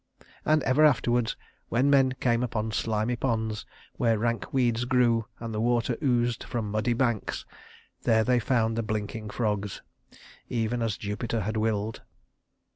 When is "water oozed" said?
5.61-6.43